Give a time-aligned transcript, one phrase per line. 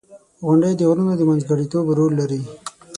[0.45, 2.41] •غونډۍ د غرونو د منځګړیتوب رول لري.